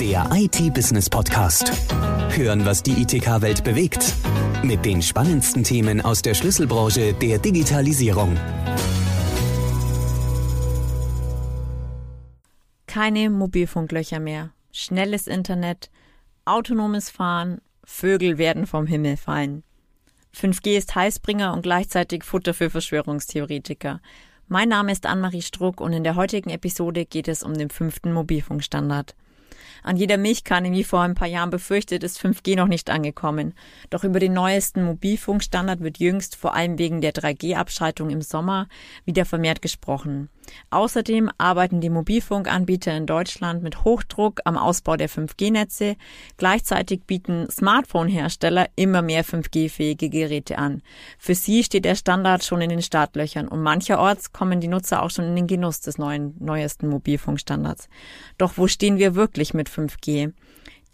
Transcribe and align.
Der 0.00 0.28
IT-Business-Podcast. 0.30 1.72
Hören, 2.36 2.66
was 2.66 2.82
die 2.82 3.00
ITK-Welt 3.00 3.64
bewegt. 3.64 4.12
Mit 4.62 4.84
den 4.84 5.00
spannendsten 5.00 5.64
Themen 5.64 6.02
aus 6.02 6.20
der 6.20 6.34
Schlüsselbranche 6.34 7.14
der 7.14 7.38
Digitalisierung. 7.38 8.36
Keine 12.86 13.30
Mobilfunklöcher 13.30 14.20
mehr. 14.20 14.50
Schnelles 14.70 15.26
Internet, 15.26 15.90
autonomes 16.44 17.08
Fahren, 17.08 17.62
Vögel 17.82 18.36
werden 18.36 18.66
vom 18.66 18.86
Himmel 18.86 19.16
fallen. 19.16 19.62
5G 20.38 20.76
ist 20.76 20.94
Heißbringer 20.94 21.54
und 21.54 21.62
gleichzeitig 21.62 22.22
Futter 22.22 22.52
für 22.52 22.68
Verschwörungstheoretiker. 22.68 24.02
Mein 24.46 24.68
Name 24.68 24.92
ist 24.92 25.06
Anne-Marie 25.06 25.40
Struck 25.40 25.80
und 25.80 25.94
in 25.94 26.04
der 26.04 26.16
heutigen 26.16 26.50
Episode 26.50 27.06
geht 27.06 27.28
es 27.28 27.42
um 27.42 27.54
den 27.54 27.70
fünften 27.70 28.12
Mobilfunkstandard. 28.12 29.14
An 29.86 29.96
jeder 29.96 30.18
Milchkanne, 30.18 30.72
wie 30.72 30.82
vor 30.82 31.02
ein 31.02 31.14
paar 31.14 31.28
Jahren 31.28 31.50
befürchtet, 31.50 32.02
ist 32.02 32.20
5G 32.20 32.56
noch 32.56 32.66
nicht 32.66 32.90
angekommen. 32.90 33.54
Doch 33.88 34.02
über 34.02 34.18
den 34.18 34.32
neuesten 34.32 34.82
Mobilfunkstandard 34.82 35.78
wird 35.80 35.98
jüngst 35.98 36.34
vor 36.34 36.54
allem 36.54 36.76
wegen 36.76 37.00
der 37.00 37.14
3G-Abschaltung 37.14 38.10
im 38.10 38.20
Sommer 38.20 38.66
wieder 39.04 39.24
vermehrt 39.24 39.62
gesprochen. 39.62 40.28
Außerdem 40.70 41.30
arbeiten 41.38 41.80
die 41.80 41.90
Mobilfunkanbieter 41.90 42.96
in 42.96 43.06
Deutschland 43.06 43.62
mit 43.62 43.84
Hochdruck 43.84 44.40
am 44.44 44.56
Ausbau 44.56 44.96
der 44.96 45.08
5G-Netze. 45.08 45.96
Gleichzeitig 46.36 47.02
bieten 47.06 47.48
Smartphone-Hersteller 47.50 48.66
immer 48.76 49.02
mehr 49.02 49.24
5G-fähige 49.24 50.08
Geräte 50.08 50.58
an. 50.58 50.82
Für 51.18 51.34
sie 51.34 51.64
steht 51.64 51.84
der 51.84 51.94
Standard 51.94 52.44
schon 52.44 52.60
in 52.60 52.70
den 52.70 52.82
Startlöchern 52.82 53.48
und 53.48 53.62
mancherorts 53.62 54.32
kommen 54.32 54.60
die 54.60 54.68
Nutzer 54.68 55.02
auch 55.02 55.10
schon 55.10 55.26
in 55.26 55.36
den 55.36 55.46
Genuss 55.46 55.80
des 55.80 55.98
neuen, 55.98 56.34
neuesten 56.38 56.88
Mobilfunkstandards. 56.88 57.88
Doch 58.38 58.56
wo 58.56 58.66
stehen 58.68 58.98
wir 58.98 59.14
wirklich 59.14 59.54
mit 59.54 59.68
5G? 59.68 60.32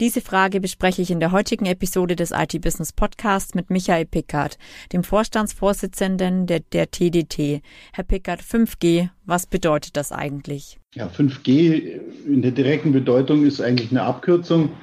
Diese 0.03 0.19
Frage 0.19 0.59
bespreche 0.59 1.01
ich 1.01 1.11
in 1.11 1.21
der 1.21 1.31
heutigen 1.31 1.65
Episode 1.65 2.17
des 2.17 2.31
IT 2.31 2.59
Business 2.59 2.91
Podcasts 2.91 3.55
mit 3.55 3.69
Michael 3.69 4.05
Pickard, 4.05 4.57
dem 4.91 5.01
Vorstandsvorsitzenden 5.01 6.45
der, 6.45 6.59
der 6.59 6.91
TDT. 6.91 7.61
Herr 7.93 8.03
Pickard, 8.03 8.41
5G, 8.41 9.07
was 9.25 9.47
bedeutet 9.47 9.95
das 9.95 10.11
eigentlich? 10.11 10.77
Ja, 10.93 11.07
5G 11.07 12.01
in 12.27 12.41
der 12.41 12.51
direkten 12.51 12.91
Bedeutung 12.91 13.45
ist 13.45 13.61
eigentlich 13.61 13.91
eine 13.91 14.01
Abkürzung. 14.01 14.73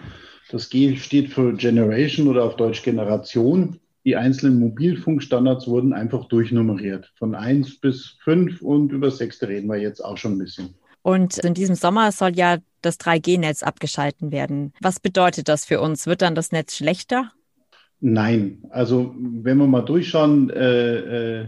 Das 0.51 0.71
G 0.71 0.97
steht 0.97 1.29
für 1.29 1.53
Generation 1.53 2.27
oder 2.27 2.43
auf 2.43 2.57
Deutsch 2.57 2.83
Generation. 2.83 3.79
Die 4.07 4.17
einzelnen 4.17 4.59
Mobilfunkstandards 4.59 5.69
wurden 5.69 5.93
einfach 5.93 6.29
durchnummeriert. 6.29 7.13
Von 7.19 7.35
1 7.35 7.81
bis 7.81 8.17
5 8.25 8.63
und 8.63 8.91
über 8.91 9.11
6 9.11 9.43
reden 9.43 9.69
wir 9.69 9.77
jetzt 9.77 10.03
auch 10.03 10.17
schon 10.17 10.37
ein 10.37 10.39
bisschen. 10.39 10.77
Und 11.03 11.39
in 11.39 11.55
diesem 11.55 11.75
Sommer 11.75 12.13
soll 12.13 12.37
ja 12.37 12.59
das 12.83 13.01
3G-Netz 13.01 13.63
abgeschalten 13.63 14.33
werden. 14.33 14.75
Was 14.81 15.01
bedeutet 15.01 15.49
das 15.49 15.65
für 15.65 15.81
uns? 15.81 16.07
Wird 16.07 16.21
dann 16.23 16.35
das 16.35 16.53
Netz 16.53 16.77
schlechter? 16.77 17.33
Nein, 18.01 18.65
also 18.71 19.15
wenn 19.19 19.57
wir 19.59 19.67
mal 19.67 19.83
durchschauen, 19.83 20.51
äh, 20.51 21.41
äh, 21.41 21.47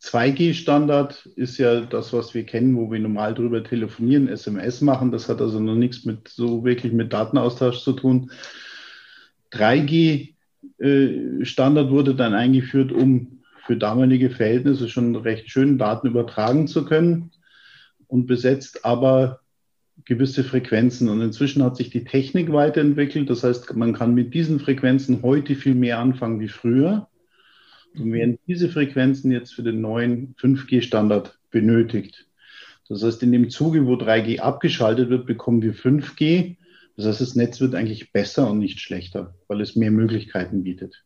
2G-Standard 0.00 1.26
ist 1.36 1.58
ja 1.58 1.82
das, 1.82 2.12
was 2.12 2.34
wir 2.34 2.44
kennen, 2.44 2.76
wo 2.76 2.90
wir 2.90 2.98
normal 2.98 3.34
drüber 3.34 3.62
telefonieren, 3.62 4.26
SMS 4.28 4.80
machen. 4.80 5.12
Das 5.12 5.28
hat 5.28 5.40
also 5.40 5.60
noch 5.60 5.76
nichts 5.76 6.04
mit 6.04 6.26
so 6.28 6.64
wirklich 6.64 6.92
mit 6.92 7.12
Datenaustausch 7.12 7.82
zu 7.82 7.92
tun. 7.92 8.32
3G-Standard 9.52 11.86
äh, 11.86 11.90
wurde 11.90 12.16
dann 12.16 12.34
eingeführt, 12.34 12.90
um 12.90 13.44
für 13.66 13.76
damalige 13.76 14.30
Verhältnisse 14.30 14.88
schon 14.88 15.14
recht 15.14 15.48
schön 15.50 15.78
Daten 15.78 16.08
übertragen 16.08 16.66
zu 16.66 16.84
können 16.84 17.30
und 18.08 18.26
besetzt 18.26 18.84
aber 18.84 19.40
gewisse 20.04 20.44
Frequenzen. 20.44 21.08
Und 21.08 21.20
inzwischen 21.20 21.62
hat 21.62 21.76
sich 21.76 21.90
die 21.90 22.04
Technik 22.04 22.52
weiterentwickelt. 22.52 23.30
Das 23.30 23.42
heißt, 23.42 23.74
man 23.74 23.94
kann 23.94 24.14
mit 24.14 24.34
diesen 24.34 24.60
Frequenzen 24.60 25.22
heute 25.22 25.54
viel 25.54 25.74
mehr 25.74 25.98
anfangen 25.98 26.40
wie 26.40 26.48
früher. 26.48 27.08
Und 27.94 28.12
werden 28.12 28.38
diese 28.46 28.68
Frequenzen 28.68 29.32
jetzt 29.32 29.54
für 29.54 29.62
den 29.62 29.80
neuen 29.80 30.34
5G-Standard 30.36 31.38
benötigt. 31.50 32.26
Das 32.88 33.02
heißt, 33.02 33.22
in 33.22 33.32
dem 33.32 33.50
Zuge, 33.50 33.86
wo 33.86 33.94
3G 33.94 34.40
abgeschaltet 34.40 35.08
wird, 35.08 35.26
bekommen 35.26 35.62
wir 35.62 35.74
5G. 35.74 36.56
Das 36.96 37.06
heißt, 37.06 37.20
das 37.20 37.34
Netz 37.34 37.60
wird 37.60 37.74
eigentlich 37.74 38.12
besser 38.12 38.50
und 38.50 38.58
nicht 38.58 38.80
schlechter, 38.80 39.34
weil 39.48 39.60
es 39.60 39.76
mehr 39.76 39.90
Möglichkeiten 39.90 40.62
bietet. 40.62 41.02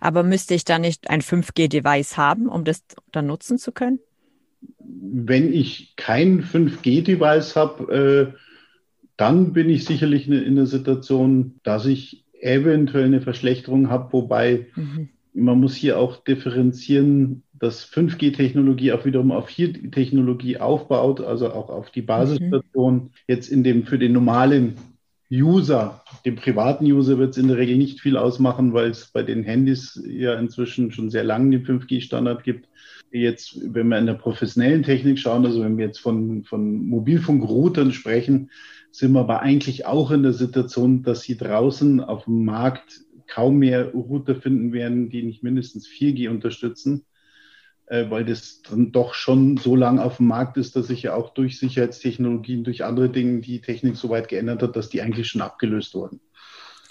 Aber 0.00 0.22
müsste 0.22 0.54
ich 0.54 0.64
da 0.64 0.78
nicht 0.78 1.10
ein 1.10 1.20
5G-Device 1.20 2.16
haben, 2.16 2.48
um 2.48 2.64
das 2.64 2.84
dann 3.12 3.26
nutzen 3.26 3.58
zu 3.58 3.72
können? 3.72 4.00
Wenn 4.78 5.52
ich 5.52 5.94
kein 5.96 6.42
5G-Device 6.42 7.56
habe, 7.56 8.32
äh, 8.32 8.38
dann 9.16 9.52
bin 9.52 9.70
ich 9.70 9.84
sicherlich 9.84 10.26
in, 10.26 10.32
in 10.32 10.56
der 10.56 10.66
Situation, 10.66 11.60
dass 11.62 11.86
ich 11.86 12.24
eventuell 12.40 13.04
eine 13.04 13.20
Verschlechterung 13.20 13.88
habe, 13.88 14.12
wobei 14.12 14.66
mhm. 14.74 15.08
man 15.32 15.60
muss 15.60 15.74
hier 15.74 15.98
auch 15.98 16.22
differenzieren, 16.22 17.42
dass 17.54 17.84
5G-Technologie 17.84 18.92
auch 18.92 19.04
wiederum 19.04 19.32
auf 19.32 19.48
4G-Technologie 19.48 20.58
aufbaut, 20.58 21.20
also 21.20 21.50
auch 21.52 21.70
auf 21.70 21.90
die 21.90 22.02
Basisstation. 22.02 22.94
Mhm. 22.94 23.10
Jetzt 23.28 23.48
in 23.48 23.64
dem 23.64 23.84
für 23.84 23.98
den 23.98 24.12
normalen 24.12 24.74
User, 25.42 26.02
dem 26.24 26.36
privaten 26.36 26.84
User 26.84 27.18
wird 27.18 27.30
es 27.30 27.38
in 27.38 27.48
der 27.48 27.56
Regel 27.56 27.76
nicht 27.76 28.00
viel 28.00 28.16
ausmachen, 28.16 28.72
weil 28.72 28.90
es 28.90 29.06
bei 29.06 29.22
den 29.22 29.42
Handys 29.42 30.02
ja 30.06 30.34
inzwischen 30.34 30.92
schon 30.92 31.10
sehr 31.10 31.24
lange 31.24 31.58
den 31.58 31.66
5G-Standard 31.66 32.44
gibt. 32.44 32.68
Jetzt, 33.10 33.58
wenn 33.62 33.88
wir 33.88 33.98
in 33.98 34.06
der 34.06 34.14
professionellen 34.14 34.82
Technik 34.82 35.18
schauen, 35.18 35.46
also 35.46 35.62
wenn 35.62 35.78
wir 35.78 35.86
jetzt 35.86 36.00
von, 36.00 36.44
von 36.44 36.86
Mobilfunkroutern 36.86 37.92
sprechen, 37.92 38.50
sind 38.90 39.12
wir 39.12 39.20
aber 39.20 39.40
eigentlich 39.40 39.86
auch 39.86 40.10
in 40.10 40.22
der 40.22 40.32
Situation, 40.32 41.02
dass 41.02 41.22
sie 41.22 41.36
draußen 41.36 42.00
auf 42.00 42.24
dem 42.24 42.44
Markt 42.44 43.00
kaum 43.26 43.58
mehr 43.58 43.92
Router 43.92 44.34
finden 44.34 44.72
werden, 44.72 45.10
die 45.10 45.22
nicht 45.22 45.42
mindestens 45.42 45.88
4G 45.88 46.28
unterstützen, 46.28 47.04
weil 47.88 48.24
das 48.24 48.62
dann 48.62 48.92
doch 48.92 49.14
schon 49.14 49.56
so 49.56 49.76
lang 49.76 49.98
auf 49.98 50.16
dem 50.16 50.26
Markt 50.26 50.56
ist, 50.56 50.74
dass 50.74 50.86
sich 50.86 51.02
ja 51.02 51.14
auch 51.14 51.34
durch 51.34 51.58
Sicherheitstechnologien, 51.58 52.64
durch 52.64 52.84
andere 52.84 53.10
Dinge 53.10 53.40
die 53.40 53.60
Technik 53.60 53.96
so 53.96 54.08
weit 54.08 54.28
geändert 54.28 54.62
hat, 54.62 54.76
dass 54.76 54.88
die 54.88 55.02
eigentlich 55.02 55.28
schon 55.28 55.42
abgelöst 55.42 55.94
wurden. 55.94 56.20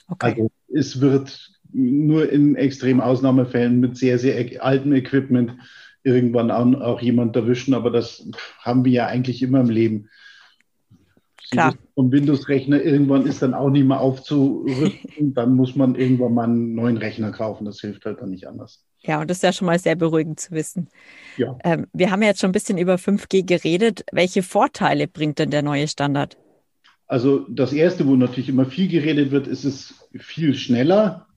Okay. 0.08 0.34
Also 0.34 0.52
es 0.68 1.02
wird 1.02 1.52
nur 1.72 2.32
in 2.32 2.56
extremen 2.56 3.02
Ausnahmefällen 3.02 3.80
mit 3.80 3.98
sehr, 3.98 4.20
sehr 4.20 4.64
altem 4.64 4.94
Equipment 4.94 5.56
irgendwann 6.04 6.52
auch, 6.52 6.82
auch 6.82 7.02
jemand 7.02 7.36
erwischen, 7.36 7.74
aber 7.74 7.90
das 7.90 8.30
haben 8.60 8.86
wir 8.86 8.92
ja 8.92 9.08
eigentlich 9.08 9.42
immer 9.42 9.62
im 9.62 9.70
Leben. 9.70 10.10
Klar. 11.50 11.76
Vom 11.96 12.12
Windows-Rechner 12.12 12.82
irgendwann 12.82 13.26
ist 13.26 13.42
dann 13.42 13.54
auch 13.54 13.70
nicht 13.70 13.86
mehr 13.86 14.00
aufzurüsten, 14.00 15.34
dann 15.34 15.56
muss 15.56 15.76
man 15.76 15.96
irgendwann 15.96 16.34
mal 16.34 16.44
einen 16.46 16.76
neuen 16.76 16.98
Rechner 16.98 17.32
kaufen. 17.32 17.66
Das 17.66 17.80
hilft 17.80 18.06
halt 18.06 18.22
dann 18.22 18.30
nicht 18.30 18.48
anders. 18.48 18.86
Ja, 19.06 19.20
und 19.20 19.30
das 19.30 19.38
ist 19.38 19.44
ja 19.44 19.52
schon 19.52 19.66
mal 19.66 19.80
sehr 19.80 19.96
beruhigend 19.96 20.40
zu 20.40 20.52
wissen. 20.52 20.88
Ja. 21.38 21.58
Ähm, 21.64 21.88
wir 21.94 22.10
haben 22.10 22.22
ja 22.22 22.30
jetzt 22.30 22.40
schon 22.40 22.50
ein 22.50 22.54
bisschen 22.54 22.78
über 22.78 22.96
5G 22.96 23.46
geredet. 23.46 24.06
Welche 24.12 24.44
Vorteile 24.44 25.08
bringt 25.08 25.40
denn 25.40 25.52
der 25.52 25.62
neue 25.62 25.88
Standard? 25.88 26.38
Also 27.08 27.46
das 27.50 27.74
Erste, 27.74 28.08
wo 28.08 28.16
natürlich 28.16 28.50
immer 28.50 28.66
viel 28.66 28.88
geredet 28.88 29.32
wird, 29.32 29.48
ist 29.48 29.66
es 29.66 30.08
viel 30.18 30.56
schneller. 30.56 31.28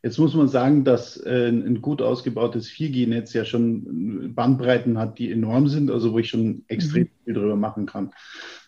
Jetzt 0.00 0.18
muss 0.18 0.32
man 0.34 0.46
sagen, 0.46 0.84
dass 0.84 1.16
äh, 1.16 1.48
ein 1.48 1.82
gut 1.82 2.02
ausgebautes 2.02 2.68
4G-Netz 2.70 3.32
ja 3.32 3.44
schon 3.44 4.32
Bandbreiten 4.32 4.96
hat, 4.96 5.18
die 5.18 5.32
enorm 5.32 5.66
sind, 5.66 5.90
also 5.90 6.12
wo 6.12 6.20
ich 6.20 6.28
schon 6.28 6.62
extrem 6.68 7.02
mhm. 7.02 7.24
viel 7.24 7.34
drüber 7.34 7.56
machen 7.56 7.86
kann. 7.86 8.12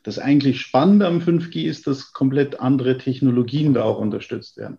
Das 0.02 0.18
eigentlich 0.18 0.60
Spannende 0.60 1.06
am 1.06 1.20
5G 1.20 1.66
ist, 1.66 1.86
dass 1.86 2.12
komplett 2.12 2.58
andere 2.58 2.98
Technologien 2.98 3.74
da 3.74 3.84
auch 3.84 4.00
unterstützt 4.00 4.56
werden. 4.56 4.78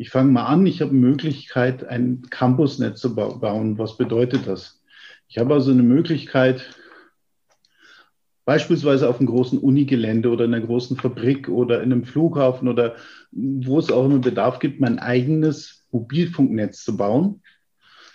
Ich 0.00 0.10
fange 0.10 0.30
mal 0.30 0.46
an, 0.46 0.64
ich 0.64 0.80
habe 0.80 0.94
Möglichkeit, 0.94 1.84
ein 1.84 2.22
Campusnetz 2.30 3.00
zu 3.00 3.16
bauen. 3.16 3.78
Was 3.78 3.96
bedeutet 3.96 4.46
das? 4.46 4.80
Ich 5.26 5.38
habe 5.38 5.54
also 5.54 5.72
eine 5.72 5.82
Möglichkeit, 5.82 6.70
beispielsweise 8.44 9.08
auf 9.08 9.18
einem 9.18 9.26
großen 9.26 9.58
Unigelände 9.58 10.30
oder 10.30 10.44
in 10.44 10.54
einer 10.54 10.64
großen 10.64 10.96
Fabrik 10.96 11.48
oder 11.48 11.82
in 11.82 11.92
einem 11.92 12.04
Flughafen 12.04 12.68
oder 12.68 12.94
wo 13.32 13.80
es 13.80 13.90
auch 13.90 14.04
immer 14.04 14.20
Bedarf 14.20 14.60
gibt, 14.60 14.80
mein 14.80 15.00
eigenes 15.00 15.84
Mobilfunknetz 15.90 16.84
zu 16.84 16.96
bauen, 16.96 17.42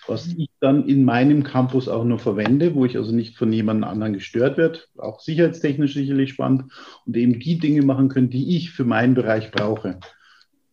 was 0.07 0.27
ich 0.27 0.49
dann 0.61 0.87
in 0.87 1.03
meinem 1.03 1.43
Campus 1.43 1.89
auch 1.89 2.05
nur 2.05 2.17
verwende, 2.17 2.75
wo 2.75 2.85
ich 2.85 2.95
also 2.95 3.13
nicht 3.13 3.37
von 3.37 3.51
jemand 3.51 3.83
anderen 3.83 4.13
gestört 4.13 4.57
werde, 4.57 4.79
auch 4.97 5.19
sicherheitstechnisch 5.19 5.95
sicherlich 5.95 6.29
spannend 6.29 6.71
und 7.05 7.17
eben 7.17 7.41
die 7.41 7.59
Dinge 7.59 7.81
machen 7.81 8.07
können, 8.07 8.29
die 8.29 8.55
ich 8.55 8.71
für 8.71 8.85
meinen 8.85 9.15
Bereich 9.15 9.51
brauche. 9.51 9.99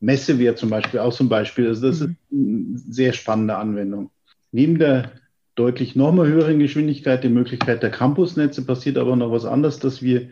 Messe 0.01 0.39
wäre 0.39 0.55
zum 0.55 0.71
Beispiel 0.71 1.01
auch 1.01 1.13
zum 1.13 1.29
Beispiel, 1.29 1.69
also 1.69 1.87
das 1.87 2.01
mhm. 2.01 2.75
ist 2.75 2.87
eine 2.87 2.93
sehr 2.93 3.13
spannende 3.13 3.57
Anwendung. 3.57 4.11
Neben 4.51 4.79
der 4.79 5.13
deutlich 5.55 5.95
nochmal 5.95 6.29
höheren 6.29 6.59
Geschwindigkeit, 6.59 7.23
die 7.23 7.29
Möglichkeit 7.29 7.83
der 7.83 7.91
Campusnetze, 7.91 8.65
passiert 8.65 8.97
aber 8.97 9.15
noch 9.15 9.31
was 9.31 9.45
anderes, 9.45 9.79
dass 9.79 10.01
wir 10.03 10.31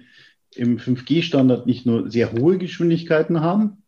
im 0.54 0.78
5G-Standard 0.78 1.66
nicht 1.66 1.84
nur 1.84 2.10
sehr 2.10 2.32
hohe 2.32 2.56
Geschwindigkeiten 2.56 3.40
haben, 3.40 3.82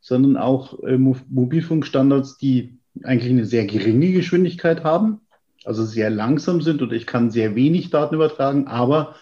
sondern 0.00 0.36
auch 0.36 0.82
äh, 0.82 0.98
Mobilfunkstandards, 0.98 2.38
die 2.38 2.78
eigentlich 3.04 3.30
eine 3.30 3.44
sehr 3.44 3.66
geringe 3.66 4.12
Geschwindigkeit 4.12 4.82
haben, 4.82 5.20
also 5.64 5.84
sehr 5.84 6.10
langsam 6.10 6.60
sind 6.60 6.82
und 6.82 6.92
ich 6.92 7.06
kann 7.06 7.30
sehr 7.30 7.54
wenig 7.54 7.90
Daten 7.90 8.16
übertragen, 8.16 8.66
aber 8.66 9.14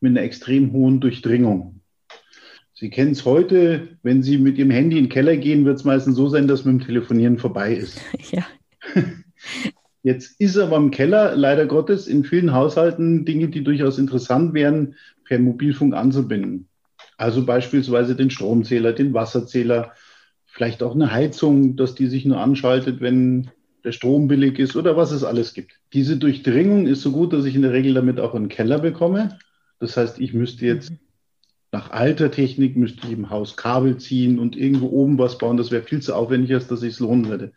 mit 0.00 0.10
einer 0.10 0.22
extrem 0.22 0.72
hohen 0.72 1.00
Durchdringung. 1.00 1.79
Sie 2.80 2.88
kennen 2.88 3.12
es 3.12 3.26
heute, 3.26 3.88
wenn 4.02 4.22
Sie 4.22 4.38
mit 4.38 4.56
Ihrem 4.56 4.70
Handy 4.70 4.96
in 4.96 5.04
den 5.04 5.10
Keller 5.10 5.36
gehen, 5.36 5.66
wird 5.66 5.76
es 5.76 5.84
meistens 5.84 6.16
so 6.16 6.30
sein, 6.30 6.48
dass 6.48 6.64
mit 6.64 6.80
dem 6.80 6.86
Telefonieren 6.86 7.38
vorbei 7.38 7.74
ist. 7.74 8.00
Ja. 8.32 8.46
Jetzt 10.02 10.40
ist 10.40 10.56
aber 10.56 10.78
im 10.78 10.90
Keller 10.90 11.36
leider 11.36 11.66
Gottes 11.66 12.06
in 12.06 12.24
vielen 12.24 12.54
Haushalten 12.54 13.26
Dinge, 13.26 13.48
die 13.48 13.62
durchaus 13.62 13.98
interessant 13.98 14.54
wären, 14.54 14.94
per 15.24 15.38
Mobilfunk 15.38 15.92
anzubinden. 15.92 16.68
Also 17.18 17.44
beispielsweise 17.44 18.16
den 18.16 18.30
Stromzähler, 18.30 18.94
den 18.94 19.12
Wasserzähler, 19.12 19.92
vielleicht 20.46 20.82
auch 20.82 20.94
eine 20.94 21.12
Heizung, 21.12 21.76
dass 21.76 21.94
die 21.94 22.06
sich 22.06 22.24
nur 22.24 22.40
anschaltet, 22.40 23.02
wenn 23.02 23.50
der 23.84 23.92
Strom 23.92 24.26
billig 24.26 24.58
ist 24.58 24.74
oder 24.74 24.96
was 24.96 25.12
es 25.12 25.22
alles 25.22 25.52
gibt. 25.52 25.72
Diese 25.92 26.16
Durchdringung 26.16 26.86
ist 26.86 27.02
so 27.02 27.12
gut, 27.12 27.34
dass 27.34 27.44
ich 27.44 27.54
in 27.54 27.62
der 27.62 27.74
Regel 27.74 27.92
damit 27.92 28.20
auch 28.20 28.34
einen 28.34 28.48
Keller 28.48 28.78
bekomme. 28.78 29.38
Das 29.80 29.98
heißt, 29.98 30.18
ich 30.18 30.32
müsste 30.32 30.64
jetzt 30.64 30.92
mhm. 30.92 30.98
Nach 31.72 31.90
alter 31.90 32.30
Technik 32.30 32.76
müsste 32.76 33.06
ich 33.06 33.12
im 33.12 33.30
Haus 33.30 33.56
Kabel 33.56 33.96
ziehen 33.98 34.38
und 34.38 34.56
irgendwo 34.56 34.88
oben 34.88 35.18
was 35.18 35.38
bauen. 35.38 35.56
Das 35.56 35.70
wäre 35.70 35.82
viel 35.82 36.02
zu 36.02 36.14
aufwendig, 36.14 36.52
als 36.52 36.66
dass 36.66 36.82
ich 36.82 36.94
es 36.94 37.00
lohnen 37.00 37.28
würde. 37.28 37.52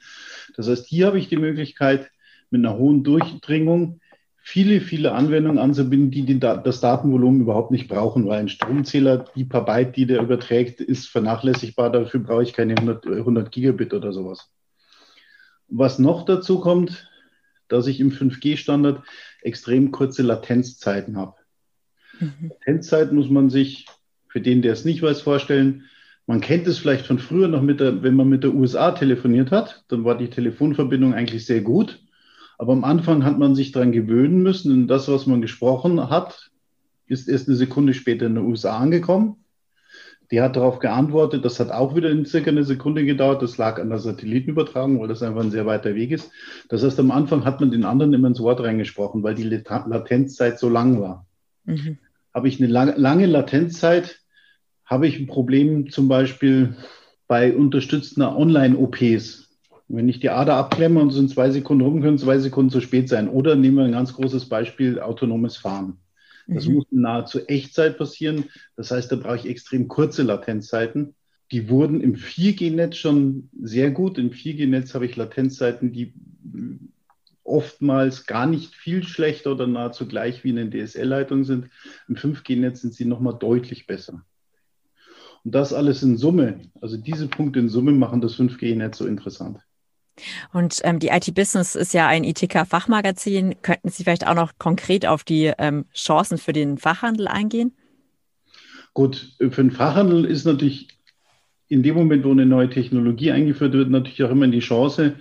Das 0.55 0.67
heißt, 0.67 0.85
hier 0.85 1.07
habe 1.07 1.17
ich 1.17 1.29
die 1.29 1.37
Möglichkeit, 1.37 2.11
mit 2.51 2.63
einer 2.63 2.77
hohen 2.77 3.03
Durchdringung 3.03 3.99
viele, 4.43 4.81
viele 4.81 5.13
Anwendungen 5.13 5.57
anzubinden, 5.57 6.11
die, 6.11 6.23
die 6.23 6.39
das 6.39 6.81
Datenvolumen 6.81 7.41
überhaupt 7.41 7.71
nicht 7.71 7.87
brauchen, 7.87 8.27
weil 8.27 8.41
ein 8.41 8.49
Stromzähler, 8.49 9.25
die 9.35 9.45
paar 9.45 9.65
Byte, 9.65 9.95
die 9.95 10.05
der 10.05 10.21
überträgt, 10.21 10.81
ist 10.81 11.07
vernachlässigbar. 11.07 11.91
Dafür 11.91 12.19
brauche 12.19 12.43
ich 12.43 12.53
keine 12.53 12.75
100, 12.75 13.07
100 13.07 13.51
Gigabit 13.51 13.93
oder 13.93 14.11
sowas. 14.11 14.51
Was 15.69 15.97
noch 15.97 16.25
dazu 16.25 16.59
kommt, 16.59 17.09
dass 17.69 17.87
ich 17.87 17.99
im 17.99 18.11
5G-Standard 18.11 19.01
extrem 19.41 19.91
kurze 19.91 20.21
Latenzzeiten 20.21 21.17
habe. 21.17 21.35
Mhm. 22.19 22.51
Latenzzeit 22.51 23.11
muss 23.13 23.29
man 23.29 23.49
sich, 23.49 23.87
für 24.33 24.41
den, 24.41 24.63
der 24.63 24.73
es 24.73 24.83
nicht 24.83 25.03
weiß, 25.03 25.21
vorstellen. 25.21 25.83
Man 26.25 26.41
kennt 26.41 26.65
es 26.65 26.79
vielleicht 26.79 27.05
von 27.05 27.19
früher 27.19 27.47
noch, 27.47 27.61
mit 27.61 27.79
der, 27.79 28.01
wenn 28.01 28.15
man 28.15 28.27
mit 28.27 28.43
der 28.43 28.55
USA 28.55 28.91
telefoniert 28.91 29.51
hat, 29.51 29.85
dann 29.89 30.05
war 30.05 30.17
die 30.17 30.31
Telefonverbindung 30.31 31.13
eigentlich 31.13 31.45
sehr 31.45 31.61
gut. 31.61 32.01
Aber 32.57 32.73
am 32.73 32.83
Anfang 32.83 33.23
hat 33.25 33.37
man 33.37 33.53
sich 33.53 33.71
daran 33.71 33.91
gewöhnen 33.91 34.41
müssen 34.41 34.71
und 34.71 34.87
das, 34.87 35.07
was 35.07 35.27
man 35.27 35.41
gesprochen 35.41 36.09
hat, 36.09 36.49
ist 37.05 37.29
erst 37.29 37.47
eine 37.47 37.57
Sekunde 37.57 37.93
später 37.93 38.25
in 38.25 38.33
den 38.33 38.45
USA 38.45 38.79
angekommen. 38.79 39.35
Die 40.31 40.41
hat 40.41 40.55
darauf 40.55 40.79
geantwortet, 40.79 41.45
das 41.45 41.59
hat 41.59 41.69
auch 41.69 41.95
wieder 41.95 42.09
in 42.09 42.25
circa 42.25 42.49
eine 42.49 42.63
Sekunde 42.63 43.05
gedauert. 43.05 43.43
Das 43.43 43.59
lag 43.59 43.79
an 43.79 43.89
der 43.89 43.99
Satellitenübertragung, 43.99 44.99
weil 44.99 45.07
das 45.07 45.21
einfach 45.21 45.41
ein 45.41 45.51
sehr 45.51 45.67
weiter 45.67 45.93
Weg 45.93 46.09
ist. 46.09 46.31
Das 46.69 46.83
heißt, 46.83 46.99
am 46.99 47.11
Anfang 47.11 47.45
hat 47.45 47.59
man 47.59 47.69
den 47.69 47.85
anderen 47.85 48.13
immer 48.13 48.29
ins 48.29 48.39
Wort 48.39 48.61
reingesprochen, 48.61 49.21
weil 49.21 49.35
die 49.35 49.43
Latenzzeit 49.43 50.57
so 50.57 50.69
lang 50.69 50.99
war. 50.99 51.27
Mhm. 51.65 51.99
Habe 52.33 52.47
ich 52.47 52.59
eine 52.59 52.71
lange, 52.71 52.93
lange 52.93 53.27
Latenzzeit, 53.27 54.22
habe 54.85 55.07
ich 55.07 55.19
ein 55.19 55.27
Problem 55.27 55.89
zum 55.89 56.07
Beispiel 56.07 56.75
bei 57.27 57.55
unterstützender 57.55 58.37
Online-OPs. 58.37 59.49
Wenn 59.87 60.09
ich 60.09 60.19
die 60.19 60.29
Ader 60.29 60.55
abklemme 60.55 61.01
und 61.01 61.11
es 61.11 61.17
in 61.17 61.29
zwei 61.29 61.49
Sekunden 61.51 61.83
rum, 61.83 62.01
können 62.01 62.17
zwei 62.17 62.39
Sekunden 62.39 62.71
zu 62.71 62.81
spät 62.81 63.09
sein. 63.09 63.29
Oder 63.29 63.55
nehmen 63.55 63.77
wir 63.77 63.83
ein 63.83 63.91
ganz 63.91 64.13
großes 64.13 64.49
Beispiel, 64.49 64.99
autonomes 64.99 65.57
Fahren. 65.57 65.97
Das 66.47 66.67
mhm. 66.67 66.75
muss 66.75 66.85
in 66.91 67.01
nahezu 67.01 67.45
Echtzeit 67.47 67.97
passieren. 67.97 68.45
Das 68.75 68.91
heißt, 68.91 69.11
da 69.11 69.15
brauche 69.15 69.37
ich 69.37 69.45
extrem 69.45 69.87
kurze 69.87 70.23
Latenzzeiten. 70.23 71.15
Die 71.51 71.69
wurden 71.69 72.01
im 72.01 72.15
4G-Netz 72.15 72.95
schon 72.97 73.49
sehr 73.61 73.91
gut. 73.91 74.17
Im 74.17 74.31
4G-Netz 74.31 74.93
habe 74.93 75.05
ich 75.05 75.15
Latenzzeiten, 75.15 75.91
die 75.93 76.13
oftmals 77.43 78.25
gar 78.25 78.47
nicht 78.47 78.73
viel 78.73 79.03
schlechter 79.03 79.51
oder 79.51 79.67
nahezu 79.67 80.07
gleich 80.07 80.43
wie 80.43 80.49
in 80.49 80.55
den 80.55 80.71
DSL-Leitungen 80.71 81.43
sind. 81.43 81.69
Im 82.07 82.15
5G-Netz 82.15 82.81
sind 82.81 82.93
sie 82.93 83.05
nochmal 83.05 83.37
deutlich 83.37 83.85
besser. 83.85 84.25
Und 85.43 85.55
das 85.55 85.73
alles 85.73 86.03
in 86.03 86.17
Summe, 86.17 86.59
also 86.81 86.97
diese 86.97 87.27
Punkte 87.27 87.59
in 87.59 87.69
Summe 87.69 87.91
machen 87.91 88.21
das 88.21 88.35
5G-Netz 88.35 88.97
so 88.97 89.05
interessant. 89.05 89.59
Und 90.53 90.79
ähm, 90.83 90.99
die 90.99 91.07
IT 91.07 91.33
Business 91.33 91.75
ist 91.75 91.93
ja 91.93 92.07
ein 92.07 92.23
ITK-Fachmagazin. 92.23 93.55
Könnten 93.61 93.89
Sie 93.89 94.03
vielleicht 94.03 94.27
auch 94.27 94.35
noch 94.35 94.53
konkret 94.59 95.05
auf 95.05 95.23
die 95.23 95.51
ähm, 95.57 95.85
Chancen 95.93 96.37
für 96.37 96.53
den 96.53 96.77
Fachhandel 96.77 97.27
eingehen? 97.27 97.73
Gut, 98.93 99.35
für 99.39 99.49
den 99.49 99.71
Fachhandel 99.71 100.25
ist 100.25 100.45
natürlich 100.45 100.87
in 101.67 101.81
dem 101.81 101.95
Moment, 101.95 102.23
wo 102.23 102.31
eine 102.31 102.45
neue 102.45 102.69
Technologie 102.69 103.31
eingeführt 103.31 103.73
wird, 103.73 103.89
natürlich 103.89 104.23
auch 104.23 104.29
immer 104.29 104.47
die 104.47 104.59
Chance, 104.59 105.15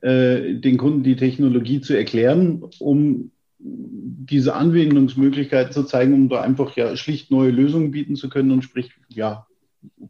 äh, 0.00 0.54
den 0.54 0.76
Kunden 0.76 1.04
die 1.04 1.14
Technologie 1.14 1.80
zu 1.80 1.96
erklären, 1.96 2.64
um 2.80 3.30
diese 3.58 4.54
Anwendungsmöglichkeiten 4.54 5.72
zu 5.72 5.84
zeigen, 5.84 6.12
um 6.12 6.28
da 6.28 6.42
einfach 6.42 6.76
ja 6.76 6.96
schlicht 6.96 7.30
neue 7.30 7.50
Lösungen 7.50 7.92
bieten 7.92 8.16
zu 8.16 8.28
können 8.28 8.50
und 8.50 8.62
sprich, 8.62 8.90
ja, 9.08 9.46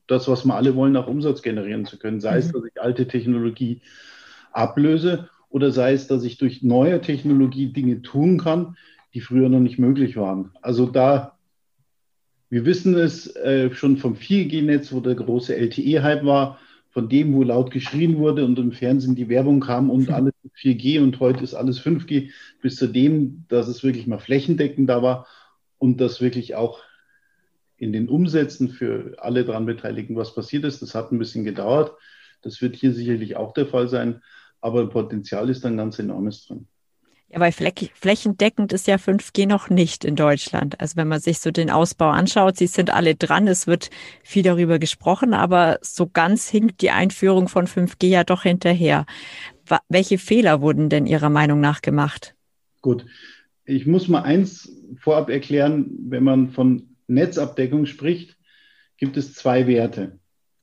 das, 0.07 0.29
was 0.29 0.45
wir 0.45 0.55
alle 0.55 0.75
wollen, 0.75 0.97
auch 0.97 1.07
Umsatz 1.07 1.43
generieren 1.43 1.87
zu 1.87 1.99
können. 1.99 2.21
Sei 2.21 2.33
mhm. 2.33 2.39
es, 2.39 2.53
dass 2.53 2.65
ich 2.65 2.81
alte 2.81 3.07
Technologie 3.07 3.81
ablöse 4.53 5.29
oder 5.51 5.71
sei 5.71 5.93
es, 5.93 6.07
dass 6.07 6.25
ich 6.25 6.39
durch 6.39 6.63
neue 6.63 7.01
Technologie 7.01 7.73
Dinge 7.73 8.03
tun 8.03 8.39
kann, 8.39 8.77
die 9.15 9.21
früher 9.21 9.49
noch 9.49 9.61
nicht 9.61 9.79
möglich 9.79 10.17
waren. 10.17 10.51
Also 10.63 10.87
da, 10.87 11.39
wir 12.51 12.67
wissen 12.67 12.95
es 12.95 13.35
äh, 13.37 13.73
schon 13.73 13.97
vom 13.97 14.15
4G-Netz, 14.15 14.93
wo 14.93 15.01
der 15.01 15.15
große 15.15 15.55
LTE-Hype 15.55 16.25
war, 16.25 16.59
von 16.91 17.09
dem, 17.09 17.35
wo 17.35 17.43
laut 17.43 17.73
geschrien 17.73 18.19
wurde 18.19 18.45
und 18.45 18.59
im 18.59 18.71
Fernsehen 18.71 19.17
die 19.17 19.29
Werbung 19.29 19.61
kam 19.61 19.91
und 19.91 20.11
alles 20.11 20.33
4G 20.57 21.03
und 21.03 21.19
heute 21.19 21.43
ist 21.43 21.55
alles 21.55 21.81
5G, 21.81 22.31
bis 22.63 22.77
zu 22.77 22.87
dem, 22.87 23.45
dass 23.49 23.67
es 23.67 23.83
wirklich 23.83 24.07
mal 24.07 24.21
flächendeckend 24.21 24.89
da 24.89 25.03
war 25.03 25.27
und 25.79 26.01
dass 26.01 26.21
wirklich 26.21 26.55
auch 26.55 26.79
in 27.77 27.93
den 27.93 28.09
Umsätzen 28.09 28.69
für 28.71 29.17
alle 29.19 29.45
daran 29.45 29.67
Beteiligten 29.67 30.17
was 30.17 30.35
passiert 30.35 30.65
ist. 30.65 30.83
Das 30.83 30.95
hat 30.95 31.13
ein 31.13 31.19
bisschen 31.19 31.45
gedauert. 31.45 31.93
Das 32.43 32.61
wird 32.61 32.77
hier 32.77 32.93
sicherlich 32.93 33.37
auch 33.37 33.53
der 33.53 33.67
Fall 33.67 33.89
sein 33.89 34.21
aber 34.65 34.89
Potenzial 34.89 35.51
ist 35.51 35.63
dann 35.63 35.77
ganz 35.77 35.99
enormes 35.99 36.47
drin. 36.47 36.67
Ja, 37.29 37.39
weil 37.39 37.53
flächendeckend 37.53 38.73
ist 38.73 38.87
ja 38.87 38.97
5G 38.97 39.47
noch 39.47 39.69
nicht 39.69 40.07
in 40.07 40.17
Deutschland. 40.17 40.81
Also 40.81 40.97
wenn 40.97 41.09
man 41.09 41.21
sich 41.21 41.41
so 41.41 41.51
den 41.51 41.71
Ausbau 41.71 42.11
anschaut, 42.11 42.57
sie 42.57 42.67
sind 42.67 42.89
alle 42.89 43.15
dran, 43.15 43.47
es 43.47 43.67
wird 43.67 43.91
viel 44.23 44.43
darüber 44.43 44.79
gesprochen, 44.79 45.35
aber 45.35 45.79
so 45.83 46.09
ganz 46.09 46.49
hinkt 46.49 46.81
die 46.81 46.91
Einführung 46.91 47.49
von 47.49 47.67
5G 47.67 48.07
ja 48.07 48.25
doch 48.25 48.45
hinterher. 48.45 49.05
Welche 49.89 50.17
Fehler 50.17 50.63
wurden 50.63 50.89
denn 50.89 51.07
Ihrer 51.07 51.31
Meinung 51.31 51.61
nach 51.61 51.83
gemacht? 51.83 52.35
Gut, 52.81 53.05
ich 53.67 53.87
muss 53.87 54.09
mal 54.09 54.23
eins 54.23 54.73
vorab 54.99 55.29
erklären, 55.29 55.91
wenn 56.09 56.25
man 56.25 56.53
von 56.53 56.94
Netzabdeckung 57.07 57.87
spricht, 57.87 58.37
gibt 58.97 59.17
es 59.17 59.35
zwei 59.35 59.67
Werte. 59.67 60.19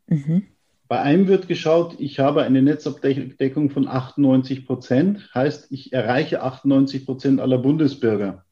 Mhm. 0.07 0.43
Bei 0.87 0.99
einem 1.01 1.27
wird 1.27 1.47
geschaut, 1.47 1.95
ich 1.99 2.19
habe 2.19 2.43
eine 2.43 2.61
Netzabdeckung 2.61 3.69
von 3.69 3.87
98 3.87 4.65
Prozent, 4.65 5.29
heißt, 5.33 5.71
ich 5.71 5.93
erreiche 5.93 6.41
98 6.41 7.05
Prozent 7.05 7.39
aller 7.39 7.59
Bundesbürger. 7.59 8.43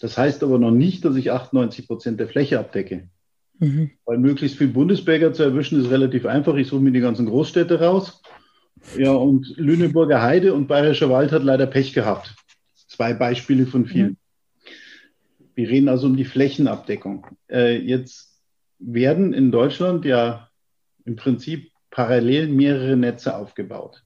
Das 0.00 0.16
heißt 0.16 0.42
aber 0.44 0.58
noch 0.58 0.70
nicht, 0.70 1.04
dass 1.04 1.16
ich 1.16 1.32
98 1.32 1.86
Prozent 1.86 2.20
der 2.20 2.28
Fläche 2.28 2.58
abdecke. 2.58 3.08
Mhm. 3.58 3.90
Weil 4.04 4.18
möglichst 4.18 4.58
viel 4.58 4.68
Bundesbürger 4.68 5.32
zu 5.32 5.42
erwischen 5.42 5.80
ist 5.80 5.90
relativ 5.90 6.26
einfach. 6.26 6.54
Ich 6.56 6.68
suche 6.68 6.82
mir 6.82 6.92
die 6.92 7.00
ganzen 7.00 7.26
Großstädte 7.26 7.80
raus. 7.80 8.22
Ja, 8.96 9.12
und 9.12 9.52
Lüneburger 9.56 10.22
Heide 10.22 10.54
und 10.54 10.66
Bayerischer 10.66 11.10
Wald 11.10 11.32
hat 11.32 11.44
leider 11.44 11.66
Pech 11.66 11.92
gehabt. 11.92 12.34
Zwei 12.74 13.14
Beispiele 13.14 13.66
von 13.66 13.86
vielen. 13.86 14.10
Mhm. 14.10 14.16
Wir 15.54 15.68
reden 15.68 15.88
also 15.88 16.06
um 16.06 16.16
die 16.16 16.24
Flächenabdeckung. 16.24 17.26
Äh, 17.50 17.78
jetzt 17.78 18.40
werden 18.78 19.32
in 19.32 19.50
Deutschland 19.52 20.04
ja 20.04 20.48
im 21.04 21.16
Prinzip 21.16 21.70
parallel 21.90 22.48
mehrere 22.48 22.96
Netze 22.96 23.36
aufgebaut. 23.36 24.02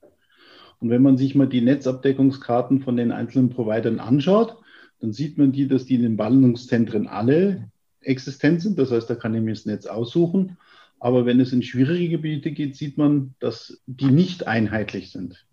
Und 0.81 0.91
wenn 0.91 1.03
man 1.03 1.17
sich 1.17 1.35
mal 1.35 1.47
die 1.47 1.61
Netzabdeckungskarten 1.61 2.81
von 2.81 2.97
den 2.97 3.13
einzelnen 3.13 3.51
Providern 3.51 4.01
anschaut, 4.01 4.57
dann 5.01 5.13
sieht 5.13 5.39
man 5.39 5.53
die, 5.53 5.69
dass 5.69 5.87
die 5.87 5.95
in 5.95 6.03
den 6.03 6.17
Ballungszentren 6.17 7.07
alle 7.07 7.71
existent 8.01 8.63
sind. 8.63 8.79
Das 8.79 8.91
heißt, 8.91 9.09
da 9.09 9.15
kann 9.15 9.35
ich 9.35 9.43
mir 9.43 9.55
das 9.55 9.67
Netz 9.67 9.87
aussuchen. 9.87 10.59
Aber 10.99 11.27
wenn 11.27 11.41
es 11.41 11.53
in 11.53 11.63
schwierige 11.63 12.09
Gebiete 12.09 12.51
geht, 12.51 12.77
sieht 12.77 12.99
man, 12.99 13.35
dass 13.39 13.83
die 13.87 14.11
nicht 14.11 14.47
einheitlich 14.47 15.11
sind. 15.11 15.47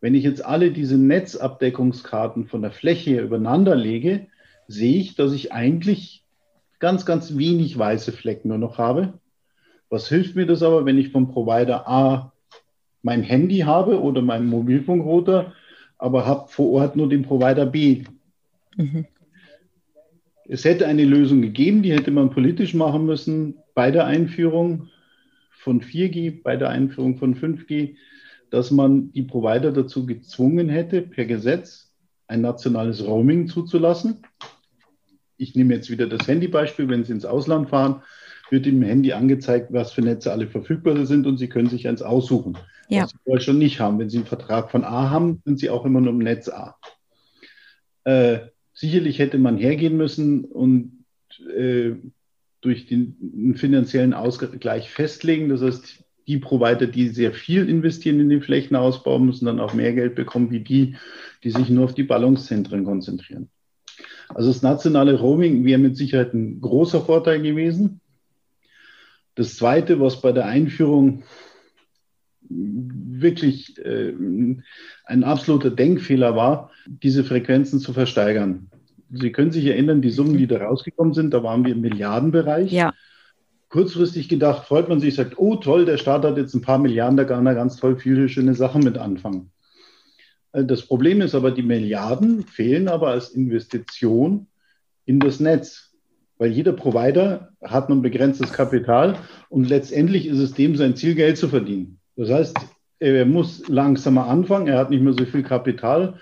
Wenn 0.00 0.14
ich 0.14 0.24
jetzt 0.24 0.44
alle 0.44 0.70
diese 0.70 0.96
Netzabdeckungskarten 0.96 2.46
von 2.46 2.62
der 2.62 2.70
Fläche 2.70 3.20
übereinander 3.20 3.74
lege, 3.74 4.28
sehe 4.68 5.00
ich, 5.00 5.16
dass 5.16 5.32
ich 5.32 5.52
eigentlich 5.52 6.24
ganz, 6.78 7.04
ganz 7.04 7.36
wenig 7.36 7.76
weiße 7.76 8.12
Flecken 8.12 8.48
nur 8.48 8.58
noch 8.58 8.78
habe. 8.78 9.14
Was 9.88 10.08
hilft 10.08 10.36
mir 10.36 10.46
das 10.46 10.62
aber, 10.62 10.84
wenn 10.84 10.98
ich 10.98 11.10
vom 11.10 11.32
Provider 11.32 11.88
A 11.88 12.32
mein 13.02 13.22
Handy 13.22 13.60
habe 13.60 14.00
oder 14.00 14.22
meinen 14.22 14.46
Mobilfunkrouter, 14.46 15.54
aber 15.96 16.26
habe 16.26 16.48
vor 16.48 16.70
Ort 16.72 16.94
nur 16.94 17.08
den 17.08 17.22
Provider 17.22 17.66
B? 17.66 18.04
Mhm. 18.76 19.06
Es 20.46 20.64
hätte 20.64 20.86
eine 20.86 21.04
Lösung 21.04 21.42
gegeben, 21.42 21.82
die 21.82 21.92
hätte 21.92 22.10
man 22.10 22.30
politisch 22.30 22.74
machen 22.74 23.04
müssen 23.06 23.56
bei 23.74 23.90
der 23.90 24.06
Einführung 24.06 24.88
von 25.50 25.80
4G, 25.82 26.42
bei 26.42 26.56
der 26.56 26.70
Einführung 26.70 27.16
von 27.18 27.34
5G, 27.34 27.96
dass 28.50 28.70
man 28.70 29.12
die 29.12 29.22
Provider 29.22 29.72
dazu 29.72 30.06
gezwungen 30.06 30.68
hätte, 30.68 31.02
per 31.02 31.26
Gesetz 31.26 31.92
ein 32.26 32.40
nationales 32.40 33.06
Roaming 33.06 33.48
zuzulassen. 33.48 34.22
Ich 35.38 35.54
nehme 35.54 35.74
jetzt 35.74 35.88
wieder 35.88 36.06
das 36.06 36.26
Handybeispiel, 36.28 36.88
wenn 36.88 37.04
Sie 37.04 37.12
ins 37.12 37.24
Ausland 37.24 37.70
fahren, 37.70 38.02
wird 38.50 38.66
im 38.66 38.82
Handy 38.82 39.12
angezeigt, 39.12 39.72
was 39.72 39.92
für 39.92 40.02
Netze 40.02 40.32
alle 40.32 40.48
verfügbar 40.48 41.06
sind 41.06 41.26
und 41.26 41.38
Sie 41.38 41.48
können 41.48 41.68
sich 41.68 41.86
eins 41.88 42.02
aussuchen, 42.02 42.58
Ja. 42.88 43.02
was 43.04 43.10
Sie 43.10 43.16
in 43.24 43.32
Deutschland 43.32 43.58
nicht 43.58 43.80
haben. 43.80 43.98
Wenn 43.98 44.10
Sie 44.10 44.18
einen 44.18 44.26
Vertrag 44.26 44.70
von 44.70 44.84
A 44.84 45.10
haben, 45.10 45.40
sind 45.44 45.58
Sie 45.58 45.70
auch 45.70 45.84
immer 45.86 46.00
nur 46.00 46.12
im 46.12 46.18
Netz 46.18 46.48
A. 46.48 46.76
Äh, 48.04 48.40
sicherlich 48.72 49.18
hätte 49.18 49.38
man 49.38 49.58
hergehen 49.58 49.96
müssen 49.96 50.44
und 50.44 51.04
äh, 51.56 51.92
durch 52.60 52.86
den, 52.86 53.16
den 53.20 53.54
finanziellen 53.54 54.14
Ausgleich 54.14 54.90
festlegen. 54.90 55.48
Das 55.48 55.62
heißt, 55.62 56.02
die 56.26 56.38
Provider, 56.38 56.86
die 56.86 57.08
sehr 57.08 57.32
viel 57.32 57.68
investieren 57.68 58.18
in 58.20 58.28
den 58.28 58.42
Flächenausbau, 58.42 59.18
müssen 59.18 59.46
dann 59.46 59.60
auch 59.60 59.72
mehr 59.74 59.92
Geld 59.92 60.14
bekommen, 60.14 60.50
wie 60.50 60.60
die, 60.60 60.96
die 61.44 61.50
sich 61.50 61.70
nur 61.70 61.84
auf 61.84 61.94
die 61.94 62.02
Ballungszentren 62.02 62.84
konzentrieren. 62.84 63.48
Also 64.28 64.48
das 64.48 64.62
nationale 64.62 65.18
Roaming 65.18 65.64
wäre 65.64 65.78
mit 65.78 65.96
Sicherheit 65.96 66.34
ein 66.34 66.60
großer 66.60 67.00
Vorteil 67.00 67.40
gewesen. 67.40 68.00
Das 69.34 69.56
Zweite, 69.56 70.00
was 70.00 70.20
bei 70.20 70.32
der 70.32 70.46
Einführung 70.46 71.22
wirklich 72.50 73.78
äh, 73.78 74.14
ein 75.04 75.24
absoluter 75.24 75.70
Denkfehler 75.70 76.34
war, 76.34 76.70
diese 76.86 77.24
Frequenzen 77.24 77.78
zu 77.78 77.92
versteigern. 77.92 78.70
Sie 79.10 79.32
können 79.32 79.52
sich 79.52 79.66
erinnern, 79.66 80.02
die 80.02 80.10
Summen, 80.10 80.36
die 80.36 80.46
da 80.46 80.58
rausgekommen 80.58 81.14
sind, 81.14 81.32
da 81.32 81.42
waren 81.42 81.64
wir 81.64 81.72
im 81.72 81.80
Milliardenbereich. 81.80 82.72
Ja. 82.72 82.92
Kurzfristig 83.70 84.28
gedacht, 84.28 84.66
freut 84.66 84.88
man 84.88 85.00
sich, 85.00 85.14
sagt, 85.14 85.38
oh 85.38 85.56
toll, 85.56 85.84
der 85.84 85.98
Staat 85.98 86.24
hat 86.24 86.36
jetzt 86.36 86.54
ein 86.54 86.62
paar 86.62 86.78
Milliarden, 86.78 87.16
da 87.16 87.24
kann 87.24 87.46
er 87.46 87.54
ganz 87.54 87.76
toll 87.76 87.96
viele 87.96 88.28
schöne 88.28 88.54
Sachen 88.54 88.82
mit 88.82 88.96
anfangen. 88.96 89.50
Äh, 90.52 90.64
Das 90.64 90.82
Problem 90.82 91.20
ist 91.20 91.34
aber, 91.34 91.50
die 91.50 91.62
Milliarden 91.62 92.44
fehlen 92.44 92.88
aber 92.88 93.08
als 93.08 93.30
Investition 93.30 94.46
in 95.04 95.20
das 95.20 95.40
Netz. 95.40 95.92
Weil 96.38 96.52
jeder 96.52 96.72
Provider 96.72 97.50
hat 97.62 97.88
nun 97.88 98.00
begrenztes 98.00 98.52
Kapital 98.52 99.16
und 99.48 99.68
letztendlich 99.68 100.26
ist 100.26 100.38
es 100.38 100.52
dem 100.54 100.76
sein 100.76 100.94
Ziel, 100.94 101.16
Geld 101.16 101.36
zu 101.36 101.48
verdienen. 101.48 101.98
Das 102.14 102.30
heißt, 102.30 102.56
er 103.00 103.26
muss 103.26 103.66
langsamer 103.68 104.26
anfangen, 104.26 104.68
er 104.68 104.78
hat 104.78 104.90
nicht 104.90 105.02
mehr 105.02 105.14
so 105.14 105.24
viel 105.24 105.42
Kapital. 105.42 106.20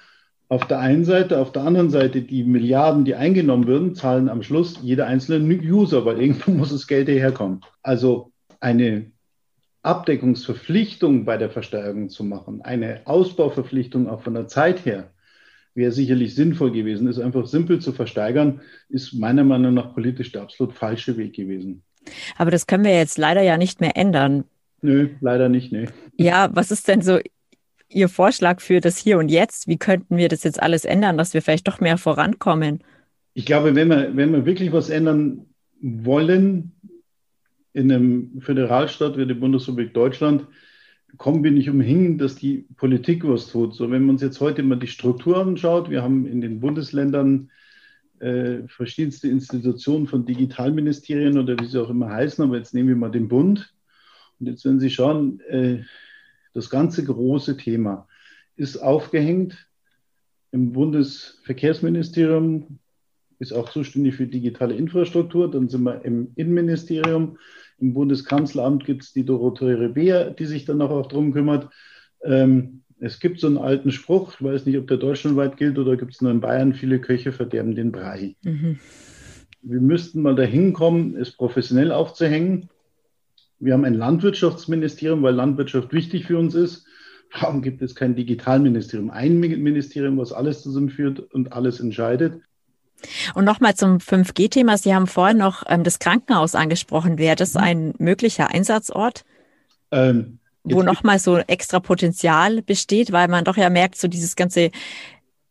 Auf 0.49 0.67
der 0.69 0.79
einen 0.79 1.05
Seite, 1.05 1.39
auf 1.39 1.53
der 1.53 1.63
anderen 1.63 1.91
Seite, 1.91 2.23
die 2.23 2.45
Milliarden, 2.45 3.05
die 3.05 3.15
eingenommen 3.15 3.67
würden, 3.67 3.95
zahlen 3.95 4.29
am 4.29 4.43
Schluss 4.43 4.79
jeder 4.83 5.07
einzelne 5.07 5.55
User, 5.55 6.05
weil 6.05 6.21
irgendwo 6.21 6.51
muss 6.53 6.71
das 6.71 6.87
Geld 6.87 7.09
herkommen. 7.09 7.61
Also 7.83 8.33
eine 8.61 9.11
Abdeckungsverpflichtung 9.87 11.25
bei 11.25 11.37
der 11.37 11.51
Verstärkung 11.51 12.09
zu 12.09 12.25
machen, 12.25 12.61
eine 12.63 13.03
Ausbauverpflichtung 13.05 14.09
auch 14.09 14.23
von 14.23 14.35
der 14.35 14.49
Zeit 14.49 14.85
her, 14.85 15.11
wäre 15.75 15.93
sicherlich 15.93 16.35
sinnvoll 16.35 16.73
gewesen. 16.73 17.07
Ist 17.07 17.21
einfach 17.21 17.47
simpel 17.47 17.81
zu 17.81 17.93
versteigern, 17.93 18.61
ist 18.89 19.13
meiner 19.13 19.45
Meinung 19.45 19.75
nach 19.75 19.95
politisch 19.95 20.33
der 20.33 20.43
absolut 20.43 20.75
falsche 20.75 21.17
Weg 21.17 21.35
gewesen. 21.35 21.83
Aber 22.37 22.51
das 22.51 22.67
können 22.67 22.85
wir 22.85 22.97
jetzt 22.97 23.19
leider 23.19 23.43
ja 23.43 23.57
nicht 23.57 23.81
mehr 23.81 23.97
ändern. 23.97 24.45
Nö, 24.83 25.11
leider 25.21 25.49
nicht, 25.49 25.73
nee. 25.73 25.87
Ja, 26.17 26.51
was 26.53 26.71
ist 26.71 26.89
denn 26.89 27.03
so 27.03 27.19
Ihr 27.89 28.09
Vorschlag 28.09 28.61
für 28.61 28.81
das 28.81 28.97
Hier 28.97 29.19
und 29.19 29.29
Jetzt? 29.29 29.69
Wie 29.69 29.77
könnten 29.77 30.17
wir 30.17 30.29
das 30.29 30.43
jetzt 30.43 30.61
alles 30.61 30.85
ändern, 30.85 31.17
dass 31.17 31.35
wir 31.35 31.43
vielleicht 31.43 31.69
doch 31.69 31.81
mehr 31.81 31.99
vorankommen? 31.99 32.83
Ich 33.35 33.47
glaube, 33.47 33.75
wenn 33.75 33.89
wir, 33.89 34.17
wenn 34.17 34.33
wir 34.33 34.47
wirklich 34.47 34.73
was 34.73 34.91
ändern 34.91 35.47
wollen 35.81 36.76
in 37.77 37.93
einem 37.93 38.41
Föderalstaat 38.41 39.19
wie 39.19 39.27
der 39.27 39.35
Bundesrepublik 39.35 39.93
Deutschland, 39.93 40.47
kommen 41.19 41.45
wir 41.45 41.51
nicht 41.51 41.69
umhin, 41.69 42.17
dass 42.17 42.35
die 42.35 42.67
Politik 42.79 43.29
was 43.29 43.51
tut. 43.51 43.75
So, 43.75 43.91
wenn 43.91 44.03
man 44.03 44.15
uns 44.15 44.23
jetzt 44.23 44.41
heute 44.41 44.63
mal 44.63 44.79
die 44.79 44.87
Struktur 44.87 45.37
anschaut, 45.37 45.91
wir 45.91 46.03
haben 46.03 46.27
in 46.27 46.41
den 46.41 46.61
Bundesländern 46.61 47.51
äh, 48.19 48.67
verschiedenste 48.67 49.29
Institutionen 49.29 50.07
von 50.07 50.25
Digitalministerien 50.25 51.39
oder 51.39 51.59
wie 51.59 51.67
sie 51.67 51.79
auch 51.79 51.91
immer 51.91 52.11
heißen, 52.11 52.43
aber 52.43 52.57
jetzt 52.57 52.73
nehmen 52.73 52.89
wir 52.89 52.97
mal 52.97 53.11
den 53.11 53.29
Bund. 53.29 53.75
Und 54.41 54.47
jetzt, 54.47 54.65
wenn 54.65 54.81
Sie 54.81 54.89
schauen, 54.89 55.41
äh, 55.41 55.83
das 56.55 56.71
ganze 56.71 57.05
große 57.05 57.59
Thema 57.59 58.09
ist 58.57 58.79
aufgehängt 58.79 59.69
im 60.51 60.73
Bundesverkehrsministerium, 60.73 62.79
ist 63.39 63.53
auch 63.53 63.69
zuständig 63.69 64.15
für 64.15 64.27
digitale 64.27 64.75
Infrastruktur. 64.75 65.51
Dann 65.51 65.69
sind 65.69 65.83
wir 65.83 66.03
im 66.07 66.33
Innenministerium. 66.37 67.37
Im 67.79 67.93
Bundeskanzleramt 67.93 68.85
gibt 68.85 69.03
es 69.03 69.13
die 69.13 69.25
Dorothee 69.25 69.73
Rebeer, 69.73 70.31
die 70.31 70.47
sich 70.47 70.65
dann 70.65 70.81
auch 70.81 71.07
darum 71.07 71.33
kümmert. 71.33 71.69
Ähm, 72.23 72.83
es 72.99 73.21
gibt 73.21 73.41
so 73.41 73.47
einen 73.47 73.59
alten 73.59 73.93
Spruch, 73.93 74.35
ich 74.35 74.43
weiß 74.43 74.67
nicht, 74.67 74.79
ob 74.79 74.87
der 74.87 74.97
deutschlandweit 74.97 75.57
gilt 75.57 75.79
oder 75.79 75.97
gibt 75.97 76.15
es 76.15 76.23
nur 76.23 76.31
in 76.31 76.41
Bayern, 76.41 76.73
viele 76.73 76.99
Köche 77.01 77.33
verderben 77.33 77.75
den 77.75 77.93
Brei. 77.93 78.37
Mhm. 78.43 78.79
Wir 79.63 79.81
müssten 79.81 80.23
mal 80.23 80.35
dahin 80.35 80.73
kommen, 80.73 81.17
es 81.17 81.33
professionell 81.33 81.93
aufzuhängen. 81.93 82.71
Wir 83.59 83.75
haben 83.75 83.85
ein 83.85 83.95
Landwirtschaftsministerium, 83.95 85.23
weil 85.23 85.35
Landwirtschaft 85.35 85.93
wichtig 85.93 86.27
für 86.27 86.39
uns 86.39 86.55
ist. 86.55 86.87
Warum 87.33 87.63
gibt 87.63 87.83
es 87.83 87.95
kein 87.95 88.15
Digitalministerium? 88.15 89.11
Ein 89.11 89.41
Ministerium, 89.41 90.19
was 90.19 90.33
alles 90.33 90.63
zusammenführt 90.63 91.19
und 91.19 91.53
alles 91.53 91.81
entscheidet. 91.81 92.41
Und 93.35 93.45
nochmal 93.45 93.75
zum 93.75 93.99
5G-Thema. 93.99 94.79
Sie 94.79 94.95
haben 94.95 95.07
vorhin 95.07 95.39
noch 95.39 95.63
ähm, 95.69 95.85
das 95.85 95.99
Krankenhaus 95.99 96.55
angesprochen. 96.55 97.19
Wäre 97.19 97.37
das 97.37 97.57
ein 97.57 97.95
möglicher 97.99 98.51
Einsatzort, 98.51 99.25
Ähm, 99.91 100.39
wo 100.65 100.83
nochmal 100.83 101.19
so 101.19 101.39
extra 101.39 101.81
Potenzial 101.81 102.63
besteht, 102.63 103.13
weil 103.13 103.29
man 103.29 103.45
doch 103.45 103.57
ja 103.57 103.71
merkt, 103.71 103.97
so 103.97 104.09
dieses 104.09 104.35
ganze 104.35 104.71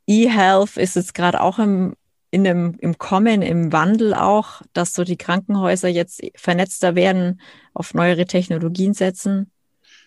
E-Health 0.07 0.77
ist 0.77 0.95
jetzt 0.95 1.13
gerade 1.13 1.41
auch 1.41 1.57
im, 1.59 1.95
in 2.31 2.43
dem, 2.43 2.75
im 2.79 2.97
Kommen, 2.97 3.41
im 3.41 3.71
Wandel 3.71 4.13
auch, 4.13 4.61
dass 4.73 4.93
so 4.93 5.03
die 5.03 5.17
Krankenhäuser 5.17 5.87
jetzt 5.87 6.21
vernetzter 6.35 6.95
werden, 6.95 7.39
auf 7.73 7.93
neuere 7.93 8.25
Technologien 8.25 8.93
setzen. 8.93 9.51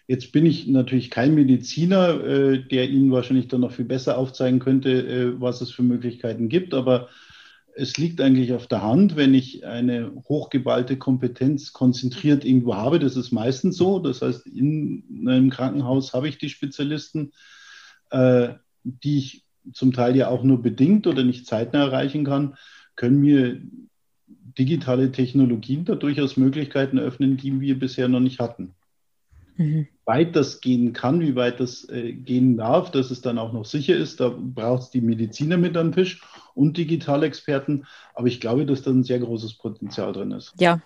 Jetzt 0.07 0.33
bin 0.33 0.47
ich 0.47 0.67
natürlich 0.67 1.11
kein 1.11 1.35
Mediziner, 1.35 2.25
äh, 2.25 2.59
der 2.59 2.89
Ihnen 2.89 3.13
wahrscheinlich 3.13 3.49
dann 3.49 3.61
noch 3.61 3.73
viel 3.73 3.85
besser 3.85 4.17
aufzeigen 4.17 4.59
könnte, 4.59 4.91
äh, 4.91 5.41
was 5.41 5.61
es 5.61 5.71
für 5.71 5.83
Möglichkeiten 5.83 6.49
gibt. 6.49 6.73
Aber 6.73 7.09
es 7.79 7.97
liegt 7.97 8.21
eigentlich 8.21 8.53
auf 8.53 8.67
der 8.67 8.83
Hand, 8.83 9.15
wenn 9.15 9.35
ich 9.35 9.65
eine 9.65 10.13
hochgeballte 10.29 10.97
Kompetenz 10.97 11.73
konzentriert 11.73 12.45
irgendwo 12.45 12.75
habe. 12.75 12.99
Das 12.99 13.17
ist 13.17 13.31
meistens 13.31 13.77
so. 13.77 14.01
Das 14.01 14.21
heißt, 14.21 14.47
in 14.47 15.27
einem 15.27 15.51
Krankenhaus 15.51 16.13
habe 16.13 16.29
ich 16.29 16.39
die 16.39 16.49
Spezialisten, 16.49 17.33
äh, 18.11 18.55
die 18.83 19.19
ich 19.19 19.45
zum 19.73 19.93
Teil 19.93 20.17
ja 20.17 20.29
auch 20.29 20.43
nur 20.43 20.61
bedingt 20.61 21.07
oder 21.07 21.23
nicht 21.23 21.47
zeitnah 21.47 21.85
erreichen 21.85 22.25
kann, 22.25 22.57
können 22.97 23.21
mir 23.21 23.61
digitale 24.59 25.13
Technologien 25.13 25.85
da 25.85 25.95
durchaus 25.95 26.37
Möglichkeiten 26.37 26.99
eröffnen, 26.99 27.37
die 27.37 27.61
wir 27.61 27.79
bisher 27.79 28.09
noch 28.09 28.21
nicht 28.21 28.41
hatten 28.41 28.75
Mhm. 29.59 29.89
Weit 30.09 30.35
das 30.35 30.61
gehen 30.61 30.95
kann, 30.95 31.21
wie 31.21 31.37
weit 31.37 31.61
das 31.61 31.89
äh, 31.91 32.13
gehen 32.13 32.57
darf, 32.57 32.91
dass 32.91 33.11
es 33.11 33.21
dann 33.21 33.39
auch 33.39 33.53
noch 33.53 33.67
sicher 33.67 33.95
ist. 33.95 34.21
Da 34.21 34.35
braucht 34.35 34.85
es 34.85 34.91
die 34.91 35.03
Mediziner 35.03 35.59
mit 35.59 35.77
am 35.77 35.93
Tisch 35.93 36.23
und 36.55 36.79
Digitalexperten. 36.79 37.87
Aber 38.15 38.27
ich 38.27 38.41
glaube, 38.41 38.65
dass 38.65 38.83
da 38.83 38.91
ein 38.91 39.05
sehr 39.05 39.21
großes 39.21 39.59
Potenzial 39.59 40.13
drin 40.13 40.33
ist. 40.33 40.55
Ja, 40.59 40.81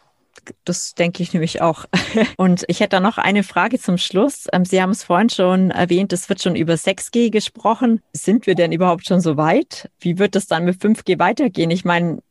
das 0.64 0.94
denke 0.94 1.22
ich 1.22 1.32
nämlich 1.32 1.62
auch. 1.62 1.84
Und 2.36 2.64
ich 2.66 2.80
hätte 2.80 2.96
da 2.96 3.00
noch 3.00 3.18
eine 3.18 3.42
Frage 3.44 3.78
zum 3.78 3.96
Schluss. 3.96 4.46
Ähm, 4.52 4.64
Sie 4.64 4.82
haben 4.82 4.90
es 4.90 5.04
vorhin 5.04 5.30
schon 5.30 5.70
erwähnt, 5.70 6.12
es 6.12 6.28
wird 6.28 6.42
schon 6.42 6.56
über 6.56 6.74
6G 6.74 7.30
gesprochen. 7.30 8.00
Sind 8.12 8.46
wir 8.46 8.54
denn 8.54 8.72
überhaupt 8.72 9.06
schon 9.06 9.20
so 9.20 9.36
weit? 9.36 9.90
Wie 10.00 10.18
wird 10.18 10.34
es 10.34 10.46
dann 10.46 10.64
mit 10.64 10.80
5G 10.80 11.18
weitergehen? 11.18 11.70
Ich 11.70 11.84
meine, 11.84 12.22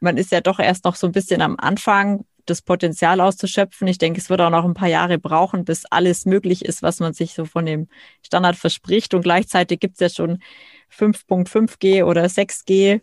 man 0.00 0.16
ist 0.16 0.32
ja 0.32 0.40
doch 0.40 0.58
erst 0.58 0.84
noch 0.84 0.94
so 0.94 1.06
ein 1.06 1.12
bisschen 1.12 1.42
am 1.42 1.56
Anfang, 1.58 2.24
das 2.50 2.62
Potenzial 2.62 3.20
auszuschöpfen. 3.20 3.88
Ich 3.88 3.98
denke, 3.98 4.20
es 4.20 4.28
wird 4.28 4.40
auch 4.40 4.50
noch 4.50 4.64
ein 4.64 4.74
paar 4.74 4.88
Jahre 4.88 5.18
brauchen, 5.18 5.64
bis 5.64 5.84
alles 5.86 6.26
möglich 6.26 6.64
ist, 6.64 6.82
was 6.82 7.00
man 7.00 7.12
sich 7.14 7.34
so 7.34 7.44
von 7.44 7.64
dem 7.64 7.88
Standard 8.22 8.56
verspricht. 8.56 9.14
Und 9.14 9.22
gleichzeitig 9.22 9.80
gibt 9.80 9.94
es 9.94 10.00
ja 10.00 10.08
schon 10.08 10.42
5.5G 10.92 12.04
oder 12.04 12.24
6G. 12.24 13.00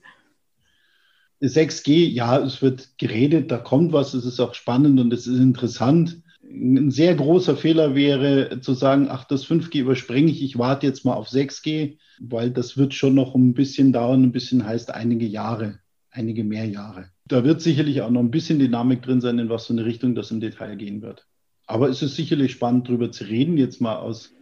6G, 1.42 2.08
ja, 2.08 2.40
es 2.40 2.62
wird 2.62 2.98
geredet, 2.98 3.52
da 3.52 3.58
kommt 3.58 3.94
was, 3.94 4.14
es 4.14 4.26
ist 4.26 4.40
auch 4.40 4.56
spannend 4.56 5.00
und 5.00 5.14
es 5.14 5.28
ist 5.28 5.40
interessant. 5.40 6.22
Ein 6.44 6.92
sehr 6.92 7.14
großer 7.14 7.56
Fehler 7.56 7.94
wäre 7.94 8.60
zu 8.62 8.74
sagen, 8.74 9.08
ach, 9.10 9.26
das 9.26 9.46
5G 9.46 9.82
überspringe 9.82 10.32
ich, 10.32 10.42
ich 10.42 10.58
warte 10.58 10.88
jetzt 10.88 11.06
mal 11.06 11.14
auf 11.14 11.30
6G, 11.30 11.98
weil 12.20 12.50
das 12.52 12.78
wird 12.78 12.94
schon 12.94 13.14
noch 13.14 13.36
ein 13.36 13.54
bisschen 13.54 13.94
dauern, 13.94 14.24
ein 14.24 14.32
bisschen 14.32 14.66
heißt 14.66 14.92
einige 14.92 15.28
Jahre, 15.28 15.80
einige 16.10 16.44
mehr 16.44 16.66
Jahre. 16.66 17.12
Da 17.28 17.44
wird 17.44 17.62
sicherlich 17.62 18.02
auch 18.02 18.10
noch 18.10 18.22
ein 18.22 18.32
bisschen 18.32 18.60
Dynamik 18.60 19.02
drin 19.02 19.22
sein, 19.22 19.40
in 19.40 19.50
was 19.50 19.68
für 19.68 19.74
eine 19.74 19.86
Richtung 19.86 20.16
das 20.16 20.32
im 20.32 20.40
Detail 20.40 20.76
gehen 20.76 21.02
wird. 21.02 21.28
Aber 21.66 21.90
es 21.90 22.02
ist 22.02 22.16
sicherlich 22.16 22.54
spannend, 22.54 22.88
darüber 22.88 23.12
zu 23.12 23.26
reden, 23.26 23.58
jetzt 23.58 23.82
mal 23.82 23.98
aus, 23.98 24.34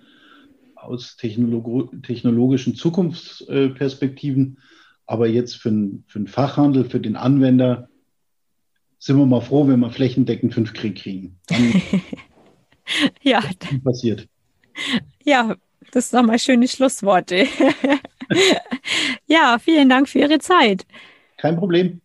aus 0.76 1.18
technolog 1.18 1.92
technologischen 2.04 2.76
Zukunftsperspektiven. 2.76 4.60
Aber 5.08 5.28
jetzt 5.28 5.56
für, 5.56 5.70
den- 5.72 6.04
für 6.08 6.20
den 6.20 6.28
Fachhandel, 6.28 6.86
für 6.86 7.00
den 7.00 7.16
Anwender, 7.16 7.90
sind 9.00 9.18
wir 9.18 9.26
mal 9.26 9.42
froh, 9.42 9.68
wenn 9.68 9.80
wir 9.80 9.92
flächendeckend 9.92 10.54
5G 10.54 10.94
kriegen. 10.94 11.40
Dann 11.48 11.74
Ja, 13.24 13.44
passiert. 13.84 14.28
Ja, 15.24 15.56
das 15.92 16.10
sind 16.10 16.20
nochmal 16.20 16.38
schöne 16.40 16.68
Schlussworte. 16.68 17.48
ja, 19.28 19.58
vielen 19.60 19.90
Dank 19.90 20.08
für 20.08 20.20
Ihre 20.20 20.40
Zeit. 20.40 20.86
Kein 21.38 21.58
Problem. 21.58 22.02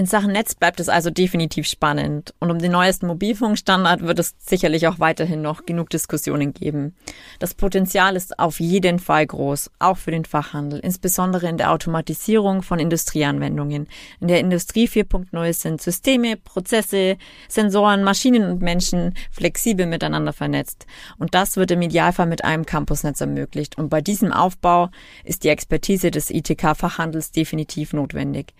In 0.00 0.06
Sachen 0.06 0.32
Netz 0.32 0.54
bleibt 0.54 0.80
es 0.80 0.88
also 0.88 1.10
definitiv 1.10 1.66
spannend 1.66 2.32
und 2.38 2.50
um 2.50 2.58
den 2.58 2.72
neuesten 2.72 3.06
Mobilfunkstandard 3.06 4.00
wird 4.00 4.18
es 4.18 4.34
sicherlich 4.38 4.86
auch 4.88 4.98
weiterhin 4.98 5.42
noch 5.42 5.66
genug 5.66 5.90
Diskussionen 5.90 6.54
geben. 6.54 6.96
Das 7.38 7.52
Potenzial 7.52 8.16
ist 8.16 8.38
auf 8.38 8.60
jeden 8.60 8.98
Fall 8.98 9.26
groß, 9.26 9.70
auch 9.78 9.98
für 9.98 10.10
den 10.10 10.24
Fachhandel, 10.24 10.78
insbesondere 10.78 11.50
in 11.50 11.58
der 11.58 11.70
Automatisierung 11.70 12.62
von 12.62 12.78
Industrieanwendungen. 12.78 13.88
In 14.20 14.28
der 14.28 14.40
Industrie 14.40 14.88
4.0 14.88 15.52
sind 15.52 15.82
Systeme, 15.82 16.38
Prozesse, 16.38 17.18
Sensoren, 17.46 18.02
Maschinen 18.02 18.50
und 18.50 18.62
Menschen 18.62 19.12
flexibel 19.30 19.84
miteinander 19.84 20.32
vernetzt 20.32 20.86
und 21.18 21.34
das 21.34 21.58
wird 21.58 21.72
im 21.72 21.82
Idealfall 21.82 22.24
mit 22.24 22.42
einem 22.42 22.64
Campusnetz 22.64 23.20
ermöglicht 23.20 23.76
und 23.76 23.90
bei 23.90 24.00
diesem 24.00 24.32
Aufbau 24.32 24.88
ist 25.24 25.44
die 25.44 25.50
Expertise 25.50 26.10
des 26.10 26.30
ITK-Fachhandels 26.30 27.32
definitiv 27.32 27.92
notwendig. 27.92 28.54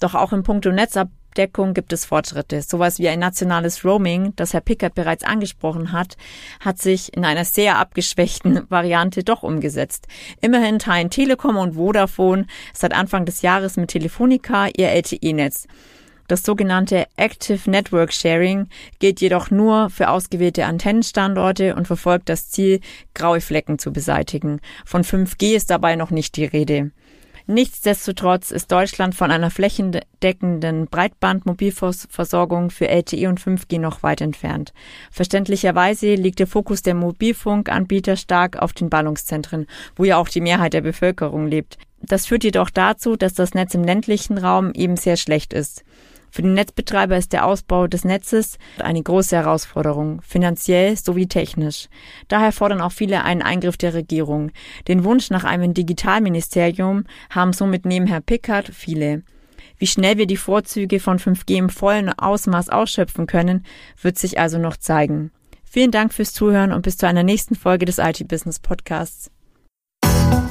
Doch 0.00 0.14
auch 0.14 0.32
in 0.32 0.42
puncto 0.42 0.70
Netzabdeckung 0.70 1.74
gibt 1.74 1.92
es 1.92 2.04
Fortschritte. 2.04 2.62
Sowas 2.62 2.98
wie 2.98 3.08
ein 3.08 3.18
nationales 3.18 3.84
Roaming, 3.84 4.34
das 4.36 4.52
Herr 4.52 4.60
Pickert 4.60 4.94
bereits 4.94 5.24
angesprochen 5.24 5.92
hat, 5.92 6.16
hat 6.60 6.78
sich 6.78 7.14
in 7.16 7.24
einer 7.24 7.44
sehr 7.44 7.78
abgeschwächten 7.78 8.62
Variante 8.68 9.24
doch 9.24 9.42
umgesetzt. 9.42 10.06
Immerhin 10.40 10.78
teilen 10.78 11.10
Telekom 11.10 11.56
und 11.56 11.74
Vodafone 11.74 12.46
seit 12.72 12.92
Anfang 12.92 13.24
des 13.24 13.42
Jahres 13.42 13.76
mit 13.76 13.90
Telefonica 13.90 14.68
ihr 14.76 14.90
LTE-Netz. 14.90 15.66
Das 16.28 16.42
sogenannte 16.42 17.06
Active 17.16 17.70
Network 17.70 18.12
Sharing 18.12 18.66
gilt 18.98 19.20
jedoch 19.20 19.52
nur 19.52 19.90
für 19.90 20.10
ausgewählte 20.10 20.64
Antennenstandorte 20.64 21.76
und 21.76 21.86
verfolgt 21.86 22.28
das 22.28 22.50
Ziel, 22.50 22.80
graue 23.14 23.40
Flecken 23.40 23.78
zu 23.78 23.92
beseitigen. 23.92 24.60
Von 24.84 25.04
5G 25.04 25.54
ist 25.54 25.70
dabei 25.70 25.94
noch 25.94 26.10
nicht 26.10 26.36
die 26.36 26.44
Rede. 26.44 26.90
Nichtsdestotrotz 27.48 28.50
ist 28.50 28.72
Deutschland 28.72 29.14
von 29.14 29.30
einer 29.30 29.52
flächendeckenden 29.52 30.86
Breitbandmobilversorgung 30.88 32.70
für 32.70 32.88
LTE 32.88 33.28
und 33.28 33.40
5G 33.40 33.78
noch 33.78 34.02
weit 34.02 34.20
entfernt. 34.20 34.72
Verständlicherweise 35.12 36.16
liegt 36.16 36.40
der 36.40 36.48
Fokus 36.48 36.82
der 36.82 36.94
Mobilfunkanbieter 36.94 38.16
stark 38.16 38.60
auf 38.60 38.72
den 38.72 38.90
Ballungszentren, 38.90 39.66
wo 39.94 40.02
ja 40.02 40.16
auch 40.16 40.28
die 40.28 40.40
Mehrheit 40.40 40.72
der 40.72 40.80
Bevölkerung 40.80 41.46
lebt. 41.46 41.78
Das 42.02 42.26
führt 42.26 42.42
jedoch 42.42 42.70
dazu, 42.70 43.14
dass 43.14 43.34
das 43.34 43.54
Netz 43.54 43.74
im 43.74 43.84
ländlichen 43.84 44.38
Raum 44.38 44.72
eben 44.74 44.96
sehr 44.96 45.16
schlecht 45.16 45.52
ist. 45.52 45.84
Für 46.30 46.42
den 46.42 46.54
Netzbetreiber 46.54 47.16
ist 47.16 47.32
der 47.32 47.46
Ausbau 47.46 47.86
des 47.86 48.04
Netzes 48.04 48.58
eine 48.78 49.02
große 49.02 49.36
Herausforderung, 49.36 50.20
finanziell 50.22 50.96
sowie 50.96 51.26
technisch. 51.26 51.88
Daher 52.28 52.52
fordern 52.52 52.80
auch 52.80 52.92
viele 52.92 53.24
einen 53.24 53.42
Eingriff 53.42 53.76
der 53.76 53.94
Regierung. 53.94 54.50
Den 54.88 55.04
Wunsch 55.04 55.30
nach 55.30 55.44
einem 55.44 55.74
Digitalministerium 55.74 57.04
haben 57.30 57.52
somit 57.52 57.86
neben 57.86 58.06
Herr 58.06 58.20
Pickard 58.20 58.68
viele. 58.68 59.22
Wie 59.78 59.86
schnell 59.86 60.16
wir 60.16 60.26
die 60.26 60.36
Vorzüge 60.36 61.00
von 61.00 61.18
5G 61.18 61.56
im 61.56 61.70
vollen 61.70 62.10
Ausmaß 62.10 62.70
ausschöpfen 62.70 63.26
können, 63.26 63.64
wird 64.00 64.18
sich 64.18 64.38
also 64.38 64.58
noch 64.58 64.76
zeigen. 64.76 65.30
Vielen 65.64 65.90
Dank 65.90 66.14
fürs 66.14 66.32
Zuhören 66.32 66.72
und 66.72 66.82
bis 66.82 66.96
zu 66.96 67.06
einer 67.06 67.22
nächsten 67.22 67.54
Folge 67.54 67.84
des 67.84 67.98
IT 67.98 68.26
Business 68.28 68.58
Podcasts. 68.58 69.30